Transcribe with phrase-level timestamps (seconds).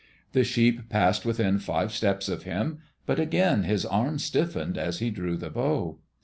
[0.31, 5.11] The sheep passed within five steps of him, but again his arm stiffened as he
[5.11, 5.99] drew the bow.